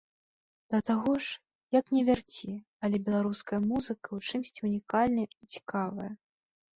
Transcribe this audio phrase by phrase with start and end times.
[0.73, 1.33] Да таго ж,
[1.79, 2.51] як не вярці,
[2.87, 6.09] але беларуская музыка ў чымсьці ўнікальная і цікавая.